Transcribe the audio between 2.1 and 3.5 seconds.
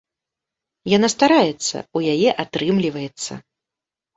яе атрымліваецца.